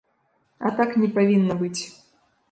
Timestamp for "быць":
1.59-1.77